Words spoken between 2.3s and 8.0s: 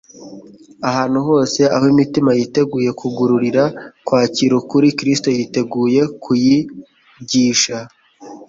yiteguye kugururira kwakira ukuri, Kristo yiteguye kuyigisha.